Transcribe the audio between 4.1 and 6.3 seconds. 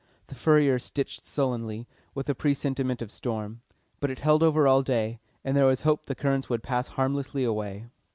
held over all day, and there was hope the